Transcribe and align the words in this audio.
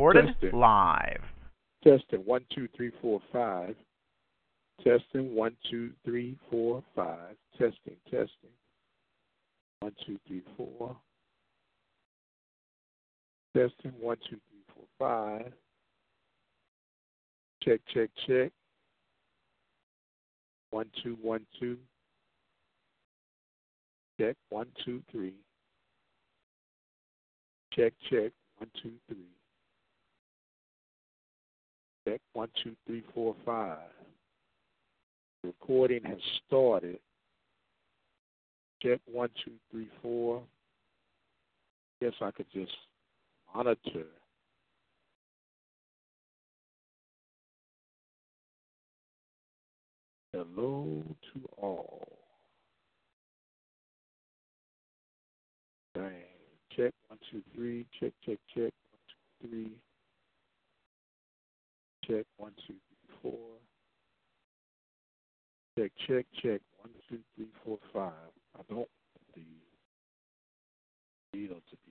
Recorded 0.00 0.34
Testing. 0.40 0.58
live. 0.58 1.20
Testing 1.84 2.20
one 2.24 2.42
two 2.54 2.68
three 2.74 2.90
four 3.02 3.20
five. 3.30 3.76
Testing 4.82 5.34
one 5.34 5.54
two 5.70 5.90
three 6.06 6.38
four 6.50 6.82
five. 6.96 7.36
Testing 7.58 7.96
testing. 8.10 8.50
One 9.80 9.92
two 10.06 10.18
three 10.26 10.42
four. 10.56 10.96
Testing 13.54 13.92
one 14.00 14.16
two 14.26 14.38
three 14.48 14.64
four 14.74 14.86
five. 14.98 15.52
Check 17.62 17.80
check 17.92 18.08
check. 18.26 18.52
One 20.70 20.86
two 21.02 21.18
one 21.20 21.44
two. 21.60 21.76
Check 24.18 24.36
one 24.48 24.68
two 24.82 25.02
three. 25.12 25.34
Check 27.74 27.92
check 28.08 28.32
one 28.56 28.70
two 28.82 28.92
Check 32.10 32.20
one, 32.32 32.48
two, 32.64 32.74
three, 32.88 33.04
four, 33.14 33.36
five. 33.46 33.78
Recording 35.44 36.02
has 36.02 36.18
started. 36.44 36.98
Check 38.82 38.98
one, 39.06 39.28
two, 39.44 39.52
three, 39.70 39.86
four. 40.02 40.42
Guess 42.02 42.14
I 42.20 42.32
could 42.32 42.50
just 42.52 42.72
monitor. 43.54 44.06
Hello 50.32 51.04
to 51.32 51.48
all. 51.58 52.08
Dang. 55.94 56.10
Check 56.76 56.92
one, 57.06 57.20
two, 57.30 57.42
three. 57.54 57.86
Check, 58.00 58.12
check, 58.26 58.38
check. 58.52 58.72
One, 58.90 59.00
two, 59.06 59.48
three. 59.48 59.70
Check 62.10 62.26
one, 62.38 62.50
two, 62.66 62.74
three, 62.74 63.14
four. 63.22 63.38
Check, 65.78 65.92
check, 66.08 66.26
check. 66.42 66.60
One, 66.82 66.90
two, 67.08 67.18
three, 67.36 67.46
four, 67.64 67.78
five. 67.92 68.34
I 68.58 68.62
don't 68.68 68.78
want 68.78 68.88
the 69.36 69.42
to 71.70 71.76
be 71.86 71.89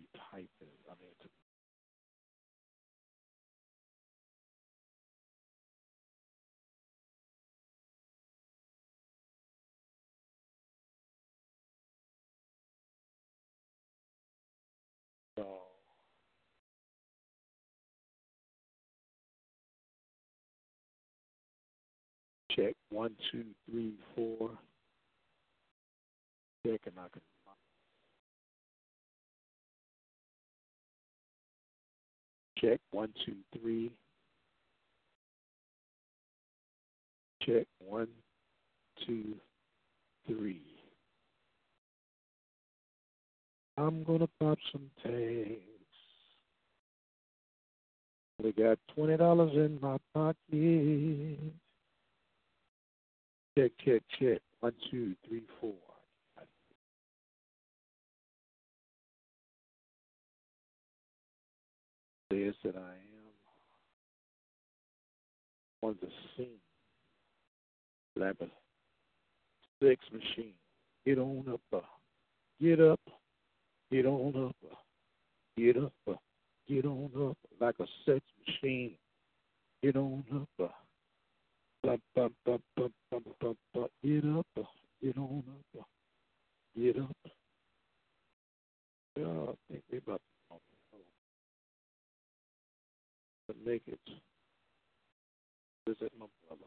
check 22.56 22.76
one, 22.90 23.16
two, 23.32 23.46
three, 23.70 23.94
four. 24.16 24.52
Check 26.66 26.82
and 26.86 26.96
I 26.98 27.08
can 27.12 27.22
check 32.60 32.80
one, 32.92 33.14
two, 33.26 33.36
three. 33.60 33.92
Check 37.44 37.68
one, 37.80 38.08
two, 39.06 39.36
three. 40.28 40.62
I'm 43.78 44.04
gonna 44.04 44.28
pop 44.42 44.58
some 44.74 44.90
tags. 45.02 45.62
Only 48.40 48.52
got 48.52 48.78
twenty 48.94 49.16
dollars 49.16 49.54
in 49.54 49.80
my 49.82 49.98
pocket. 50.14 51.40
Check, 53.58 53.72
check, 53.84 54.02
check. 54.20 54.42
One, 54.60 54.74
two, 54.90 55.16
three, 55.28 55.44
four. 55.60 55.74
Says 62.32 62.54
that 62.64 62.76
I 62.76 62.92
am 62.92 63.30
on 65.82 65.98
the 66.02 66.08
scene. 66.38 66.60
Like 68.16 68.36
a 68.42 68.46
sex 69.84 70.00
machine. 70.12 70.54
Get 71.06 71.18
on 71.18 71.46
up, 71.52 71.62
uh, 71.74 71.80
get 72.62 72.80
up, 72.82 73.00
get 73.92 74.06
on 74.06 74.48
up, 74.50 74.56
uh, 74.70 74.76
get 75.58 75.78
up, 75.78 75.94
uh, 76.08 76.14
get 76.68 76.86
on 76.86 77.10
up 77.30 77.38
like 77.60 77.76
a 77.80 77.86
sex 78.06 78.22
machine. 78.46 78.96
Get 79.82 79.96
on 79.96 80.24
up, 80.36 80.50
uh, 80.62 80.68
bump, 81.84 82.02
bump, 82.16 82.34
bump, 82.46 82.64
bump, 82.76 82.94
bump, 83.12 83.26
bump, 83.40 83.58
bump. 83.74 83.92
Get 84.04 84.26
up, 84.26 84.48
get 85.02 85.18
on 85.18 85.44
up, 85.78 85.88
get 86.78 86.98
up. 86.98 87.12
Yeah, 89.18 89.26
I 89.26 89.54
think 89.70 89.84
we 89.92 89.98
about 90.00 90.22
to 93.50 93.56
make 93.66 93.84
it. 93.88 94.00
Visit 95.88 96.12
my 96.20 96.28
brother. 96.48 96.66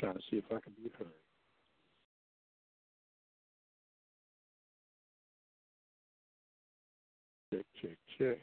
Trying 0.00 0.14
to 0.14 0.20
see 0.30 0.36
if 0.36 0.44
I 0.46 0.60
can 0.60 0.72
be 0.82 0.90
heard. 0.98 1.08
Check, 7.52 7.66
check, 7.82 7.98
check. 8.18 8.38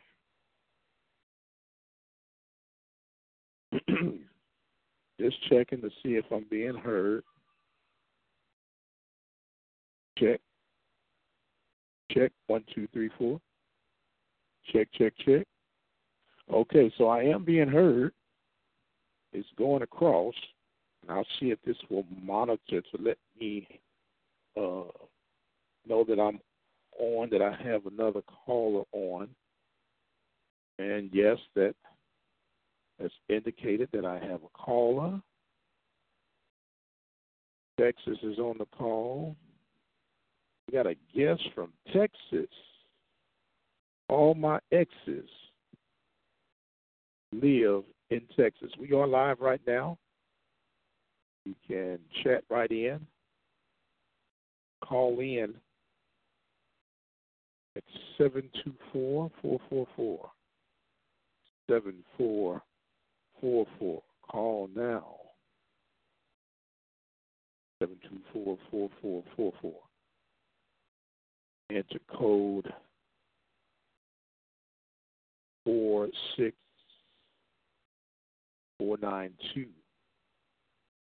Just 5.20 5.38
checking 5.50 5.82
to 5.82 5.90
see 6.04 6.16
if 6.16 6.26
I'm 6.32 6.46
being 6.50 6.76
heard. 6.76 7.24
Check. 10.18 10.42
Check. 12.12 12.32
One, 12.48 12.64
two, 12.74 12.88
three, 12.92 13.10
four. 13.18 13.40
Check, 14.74 14.88
check, 14.98 15.14
check. 15.26 15.46
Okay, 16.52 16.92
so 16.98 17.08
I 17.08 17.24
am 17.24 17.44
being 17.44 17.68
heard. 17.68 18.12
It's 19.34 19.48
going 19.58 19.82
across, 19.82 20.34
and 21.08 21.18
I'll 21.18 21.26
see 21.40 21.52
if 21.52 21.60
this 21.66 21.78
will 21.90 22.06
monitor 22.22 22.82
to 22.82 22.98
let 23.00 23.18
me 23.40 23.68
uh, 24.58 24.90
know 25.88 26.04
that 26.08 26.20
I'm 26.20 26.40
on, 27.00 27.30
that 27.32 27.42
I 27.42 27.56
have 27.64 27.86
another 27.86 28.22
caller 28.46 28.84
on. 28.92 29.30
And 30.80 31.10
yes, 31.14 31.38
that 31.56 31.76
has 33.00 33.12
indicated 33.30 33.90
that 33.94 34.06
I 34.06 34.16
have 34.16 34.42
a 34.44 34.58
caller. 34.58 35.22
Texas 37.80 38.18
is 38.24 38.40
on 38.40 38.58
the 38.58 38.66
call. 38.78 39.36
We 40.68 40.74
got 40.74 40.88
a 40.88 40.96
guest 41.16 41.44
from 41.54 41.72
Texas. 41.94 42.50
All 44.08 44.34
my 44.34 44.60
exes 44.72 45.30
live 47.32 47.84
in 48.10 48.22
Texas. 48.38 48.72
We 48.80 48.94
are 48.94 49.08
live 49.08 49.40
right 49.40 49.62
now. 49.68 49.98
You 51.46 51.56
can 51.68 52.00
chat 52.24 52.44
right 52.50 52.72
in, 52.72 53.06
call 54.82 55.20
in 55.20 55.54
at 57.76 57.84
724 58.18 59.30
444 59.42 60.32
7444. 61.68 64.02
Call 64.30 64.70
now. 64.76 65.16
four 68.34 68.58
four 68.72 68.90
four 69.02 69.24
four 69.36 69.54
four. 69.62 69.80
Enter 71.72 72.00
code 72.08 72.72
four 75.64 76.08
six 76.38 76.56
four 78.78 78.98
nine 79.02 79.32
two. 79.54 79.68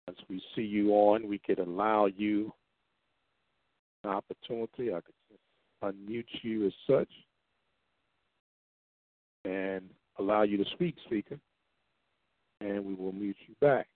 As 0.08 0.16
we 0.28 0.42
see 0.54 0.62
you 0.62 0.90
on, 0.90 1.26
we 1.28 1.38
could 1.38 1.58
allow 1.58 2.06
you 2.06 2.52
an 4.04 4.10
opportunity. 4.10 4.92
I 4.92 5.00
could 5.00 5.94
unmute 5.94 6.24
you 6.42 6.66
as 6.66 6.72
such 6.86 7.08
and 9.44 9.82
allow 10.18 10.42
you 10.42 10.56
to 10.56 10.64
speak, 10.72 10.96
speaker, 11.06 11.38
and 12.60 12.84
we 12.84 12.94
will 12.94 13.12
mute 13.12 13.36
you 13.46 13.54
back. 13.60 13.86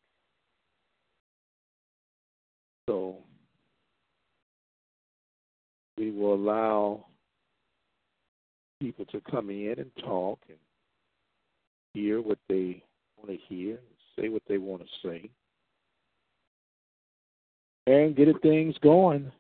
So 2.89 3.19
we 5.99 6.11
will 6.11 6.35
allow 6.35 7.07
people 8.81 9.05
to 9.07 9.21
come 9.31 9.51
in 9.51 9.75
and 9.79 9.91
talk 10.05 10.39
and 10.49 10.59
hear 11.93 12.21
what 12.23 12.39
they 12.49 12.83
want 13.17 13.31
to 13.31 13.37
hear, 13.49 13.79
say 14.19 14.29
what 14.29 14.43
they 14.49 14.59
want 14.59 14.83
to 14.83 15.09
say, 15.09 15.31
and 17.89 18.15
get 18.15 18.29
things 18.43 18.77
going 18.83 19.33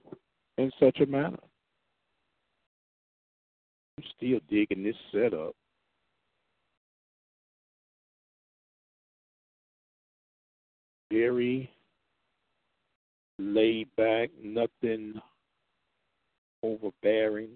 in 0.56 0.70
such 0.80 1.00
a 1.00 1.06
manner. 1.06 1.36
I'm 3.98 4.04
still 4.16 4.40
digging 4.48 4.82
this 4.82 4.96
setup. 5.12 5.54
Very 11.12 11.70
laid 13.38 13.88
back, 13.96 14.30
nothing 14.42 15.20
overbearing. 16.62 17.50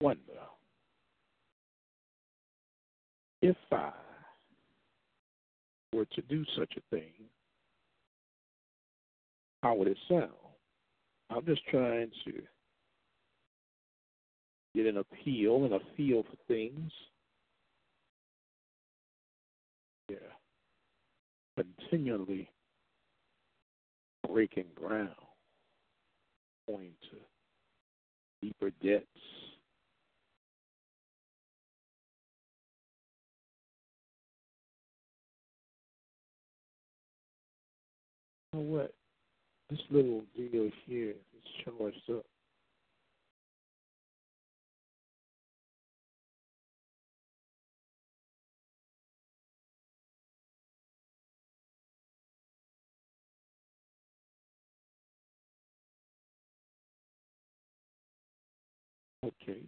Wonder 0.00 0.20
if 3.42 3.56
I 3.70 3.92
were 5.92 6.06
to 6.06 6.22
do 6.22 6.44
such 6.56 6.72
a 6.76 6.94
thing, 6.94 7.12
how 9.62 9.74
would 9.74 9.88
it 9.88 9.98
sound? 10.08 10.30
I'm 11.30 11.44
just 11.44 11.60
trying 11.70 12.10
to 12.24 12.32
get 14.74 14.86
an 14.86 14.98
appeal 14.98 15.64
and 15.64 15.74
a 15.74 15.80
feel 15.96 16.22
for 16.22 16.36
things. 16.48 16.90
Yeah. 20.08 20.16
Continually 21.56 22.48
breaking 24.26 24.66
ground, 24.74 25.10
going 26.66 26.92
to 27.10 28.46
deeper 28.46 28.70
depths. 28.82 29.06
Know 38.52 38.60
what? 38.60 38.94
This 39.68 39.78
little 39.90 40.22
deal 40.36 40.70
here 40.86 41.10
is 41.10 41.64
charged 41.64 41.96
up. 42.10 42.24
Okay, 59.22 59.60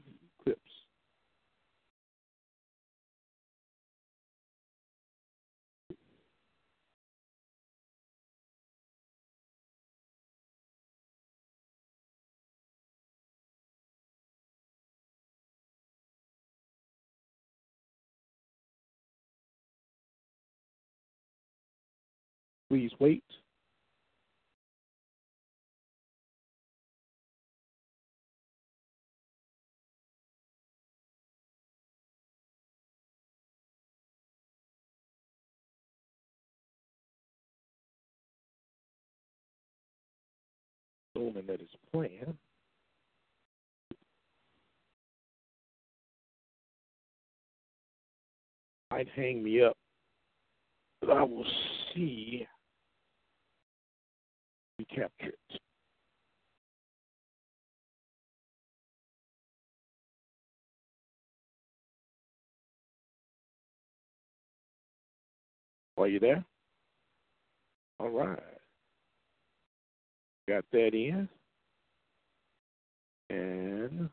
Please 22.72 22.90
wait. 22.98 23.22
Assuming 41.14 41.44
that 41.46 41.60
it's 41.60 41.70
playing. 41.92 42.38
Might 48.90 49.08
hang 49.14 49.42
me 49.42 49.62
up, 49.62 49.76
but 51.02 51.10
I 51.10 51.22
will 51.22 51.44
see. 51.94 52.46
We 54.78 54.84
capture 54.86 55.28
it. 55.28 55.60
Are 65.98 66.08
you 66.08 66.18
there? 66.18 66.44
All 68.00 68.08
right. 68.08 68.38
Got 70.48 70.64
that 70.72 70.94
in. 70.94 71.28
And 73.30 74.10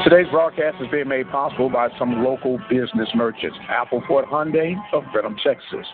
Today's 0.00 0.26
broadcast 0.32 0.76
is 0.80 0.88
being 0.90 1.06
made 1.06 1.28
possible 1.30 1.70
by 1.70 1.88
some 1.98 2.24
local 2.24 2.58
business 2.68 3.08
merchants. 3.14 3.56
Applefort 3.70 4.26
Hyundai 4.26 4.74
of 4.92 5.04
Brenham, 5.12 5.36
Texas. 5.44 5.86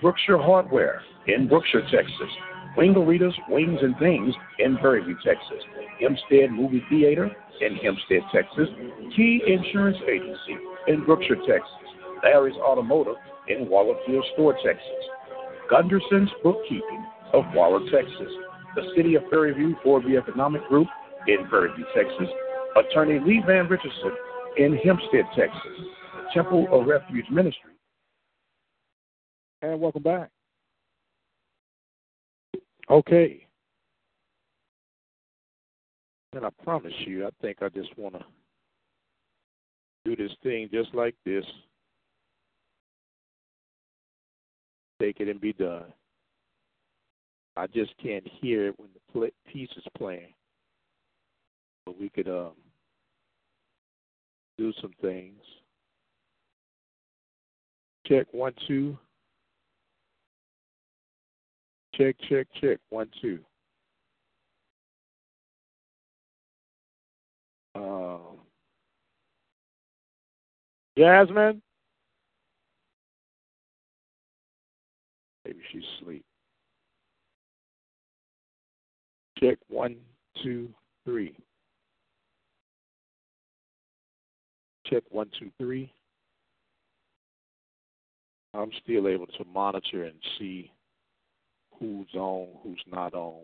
Brookshire 0.00 0.38
Hardware 0.38 1.02
in 1.26 1.48
Brookshire, 1.48 1.82
Texas. 1.90 2.30
Wingaritas, 2.76 3.32
Wings 3.48 3.80
and 3.82 3.98
Things 3.98 4.34
in 4.60 4.76
Prairie 4.76 5.16
Texas. 5.24 5.64
Hempstead 6.00 6.52
Movie 6.52 6.84
Theater 6.88 7.30
in 7.60 7.74
Hempstead, 7.76 8.20
Texas. 8.32 8.68
Key 9.16 9.42
Insurance 9.46 9.98
Agency 10.06 10.56
in 10.86 11.04
Brookshire, 11.04 11.36
Texas. 11.48 11.70
Larry's 12.22 12.56
Automotive 12.56 13.16
in 13.48 13.66
Wallerfield 13.66 14.22
Store, 14.34 14.54
Texas. 14.64 15.02
Gunderson's 15.70 16.30
Bookkeeping 16.44 17.04
of 17.32 17.44
Waller, 17.52 17.80
Texas. 17.90 18.32
The 18.76 18.82
City 18.94 19.16
of 19.16 19.26
Prairie 19.28 19.54
View 19.54 19.74
4B 19.84 20.16
Economic 20.16 20.64
Group 20.68 20.86
in 21.26 21.46
Prairie 21.48 21.74
View, 21.74 21.86
Texas. 21.96 22.28
Attorney 22.76 23.18
Lee 23.20 23.42
Van 23.46 23.68
Richardson 23.68 24.12
in 24.56 24.76
Hempstead, 24.76 25.24
Texas. 25.36 25.86
Temple 26.34 26.66
of 26.70 26.86
Refuge 26.86 27.26
Ministry. 27.30 27.72
And 29.62 29.80
welcome 29.80 30.02
back. 30.02 30.30
Okay. 32.90 33.46
And 36.34 36.44
I 36.44 36.50
promise 36.62 36.92
you, 37.06 37.26
I 37.26 37.30
think 37.40 37.58
I 37.62 37.68
just 37.70 37.96
want 37.96 38.14
to 38.14 38.24
do 40.04 40.14
this 40.14 40.36
thing 40.42 40.68
just 40.72 40.94
like 40.94 41.14
this. 41.24 41.44
Take 45.00 45.20
it 45.20 45.28
and 45.28 45.40
be 45.40 45.52
done. 45.52 45.84
I 47.56 47.66
just 47.66 47.92
can't 48.02 48.26
hear 48.40 48.68
it 48.68 48.78
when 48.78 48.90
the 48.92 49.30
piece 49.50 49.70
is 49.76 49.84
playing. 49.96 50.34
But 51.86 51.98
we 51.98 52.10
could 52.10 52.28
um, 52.28 52.52
do 54.58 54.72
some 54.80 54.92
things. 55.00 55.40
Check 58.06 58.26
one, 58.32 58.52
two. 58.66 58.96
Check, 61.94 62.16
check, 62.28 62.46
check. 62.60 62.78
One, 62.90 63.08
two. 63.20 63.38
Um, 67.74 68.38
Jasmine? 70.96 71.60
Maybe 75.44 75.58
she's 75.72 75.82
asleep. 76.00 76.24
Check 79.38 79.58
one, 79.68 79.96
two, 80.42 80.70
three. 81.04 81.36
Check 84.90 85.02
one, 85.10 85.30
two, 85.38 85.50
three. 85.58 85.92
I'm 88.54 88.70
still 88.82 89.08
able 89.08 89.26
to 89.26 89.44
monitor 89.52 90.04
and 90.04 90.14
see 90.38 90.70
who's 91.78 92.14
on, 92.14 92.48
who's 92.62 92.82
not 92.90 93.14
on. 93.14 93.42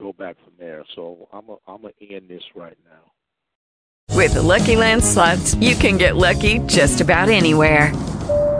Go 0.00 0.12
back 0.12 0.36
from 0.42 0.52
there. 0.58 0.84
So 0.94 1.28
I'm 1.32 1.48
a, 1.48 1.56
I'm 1.66 1.82
gonna 1.82 1.94
end 2.00 2.28
this 2.28 2.42
right 2.54 2.76
now. 2.84 3.12
With 4.16 4.34
the 4.34 4.42
Lucky 4.42 4.76
Land 4.76 5.02
slots, 5.04 5.54
you 5.54 5.74
can 5.74 5.96
get 5.96 6.16
lucky 6.16 6.58
just 6.60 7.00
about 7.00 7.28
anywhere. 7.28 7.92